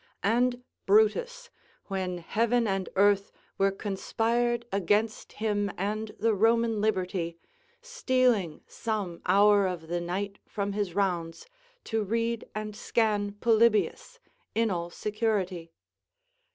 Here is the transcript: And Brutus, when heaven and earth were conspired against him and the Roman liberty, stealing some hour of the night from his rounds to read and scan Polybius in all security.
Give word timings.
And 0.23 0.63
Brutus, 0.87 1.51
when 1.85 2.17
heaven 2.17 2.65
and 2.65 2.89
earth 2.95 3.31
were 3.59 3.69
conspired 3.69 4.65
against 4.71 5.33
him 5.33 5.71
and 5.77 6.07
the 6.17 6.33
Roman 6.33 6.81
liberty, 6.81 7.37
stealing 7.83 8.63
some 8.65 9.21
hour 9.27 9.67
of 9.67 9.89
the 9.89 10.01
night 10.01 10.39
from 10.47 10.73
his 10.73 10.95
rounds 10.95 11.45
to 11.83 12.01
read 12.03 12.49
and 12.55 12.75
scan 12.75 13.33
Polybius 13.41 14.19
in 14.55 14.71
all 14.71 14.89
security. 14.89 15.71